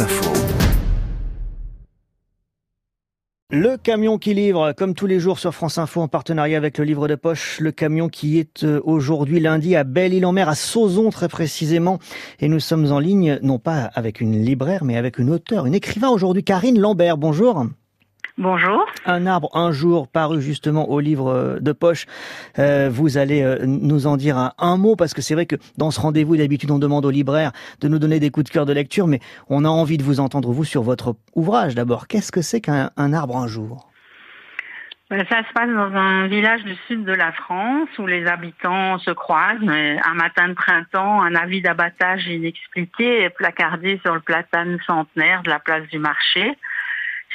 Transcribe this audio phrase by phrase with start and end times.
[0.00, 0.32] Info.
[3.50, 6.84] Le camion qui livre, comme tous les jours sur France Info en partenariat avec le
[6.84, 11.28] livre de poche, le camion qui est euh, aujourd'hui lundi à Belle-Île-en-Mer, à Sauzon très
[11.28, 12.00] précisément.
[12.40, 15.74] Et nous sommes en ligne, non pas avec une libraire, mais avec une auteure, une
[15.74, 17.16] écrivain aujourd'hui, Karine Lambert.
[17.16, 17.64] Bonjour.
[18.36, 18.84] Bonjour.
[19.06, 22.06] Un arbre, un jour, paru justement au livre euh, de poche.
[22.58, 25.92] Euh, vous allez euh, nous en dire un, mot, parce que c'est vrai que dans
[25.92, 28.72] ce rendez-vous, d'habitude, on demande aux libraires de nous donner des coups de cœur de
[28.72, 32.08] lecture, mais on a envie de vous entendre, vous, sur votre ouvrage d'abord.
[32.08, 33.88] Qu'est-ce que c'est qu'un arbre, un jour?
[35.10, 38.98] Ben, ça se passe dans un village du sud de la France où les habitants
[38.98, 39.62] se croisent.
[39.62, 45.50] Un matin de printemps, un avis d'abattage inexpliqué est placardé sur le platane centenaire de
[45.50, 46.56] la place du marché.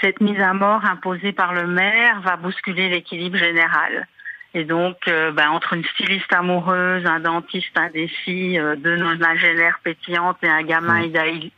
[0.00, 4.06] Cette mise à mort imposée par le maire va bousculer l'équilibre général.
[4.54, 10.38] Et donc, euh, ben, entre une styliste amoureuse, un dentiste indécis, euh, deux nonagénaires pétillantes
[10.42, 11.02] et un gamin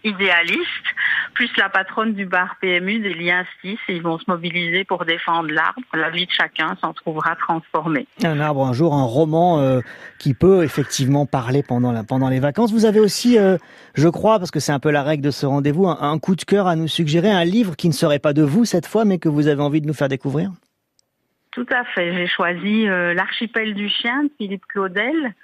[0.02, 0.84] idéaliste,
[1.34, 5.50] plus la patronne du bar PMU, des liens 6, ils vont se mobiliser pour défendre
[5.52, 5.80] l'arbre.
[5.94, 8.08] La vie de chacun s'en trouvera transformée.
[8.24, 9.80] Un arbre, un jour, un roman euh,
[10.19, 12.72] qui peut effectivement parler pendant, la, pendant les vacances.
[12.72, 13.38] Vous avez aussi,
[13.94, 16.42] je crois, parce que c'est un peu la règle de ce rendez-vous, un coup de
[16.42, 19.19] cœur à nous suggérer, un livre qui ne serait pas de vous cette fois, mais
[19.19, 20.50] que vous avez envie de nous faire découvrir?
[21.53, 22.15] Tout à fait.
[22.15, 25.34] J'ai choisi euh, L'archipel du chien de Philippe Claudel.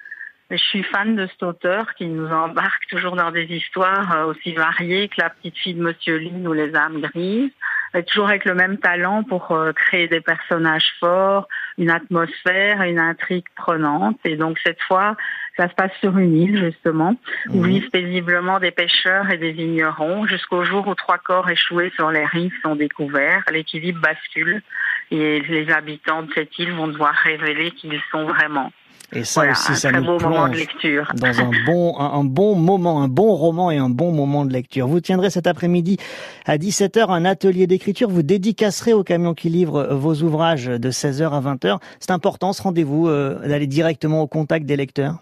[0.50, 4.52] Je suis fan de cet auteur qui nous embarque toujours dans des histoires euh, aussi
[4.52, 7.50] variées que La petite fille de Monsieur Lynn ou Les âmes grises,
[7.94, 13.00] et toujours avec le même talent pour euh, créer des personnages forts, une atmosphère, une
[13.00, 14.18] intrigue prenante.
[14.24, 15.16] Et donc cette fois,
[15.56, 17.16] ça se passe sur une île justement,
[17.48, 17.66] où mhm.
[17.66, 22.24] vivent paisiblement des pêcheurs et des vignerons, jusqu'au jour où trois corps échoués sur les
[22.24, 23.42] rives sont découverts.
[23.50, 24.62] L'équilibre bascule
[25.10, 28.72] et les habitants de cette île vont devoir révéler qui ils sont vraiment.
[29.12, 31.12] Et ça aussi, ça nous de lecture.
[31.14, 34.88] dans un bon, un, bon moment, un bon roman et un bon moment de lecture.
[34.88, 35.96] Vous tiendrez cet après-midi
[36.44, 38.08] à 17h un atelier d'écriture.
[38.08, 41.78] Vous dédicacerez au camion qui livre vos ouvrages de 16h à 20h.
[42.00, 45.18] C'est important ce rendez-vous euh, d'aller directement au contact des lecteurs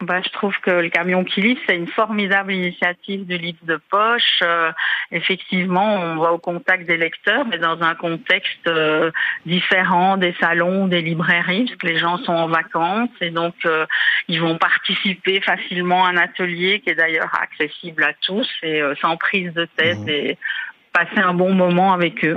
[0.00, 3.78] bah, je trouve que le camion qui livre, c'est une formidable initiative du livre de
[3.90, 4.40] poche.
[4.42, 4.72] Euh,
[5.12, 9.10] effectivement, on va au contact des lecteurs, mais dans un contexte euh,
[9.44, 13.84] différent des salons, des librairies, parce que les gens sont en vacances et donc euh,
[14.28, 19.16] ils vont participer facilement à un atelier qui est d'ailleurs accessible à tous et sans
[19.18, 20.08] prise de tête mmh.
[20.08, 20.38] et
[20.92, 22.28] passer un bon moment avec eux.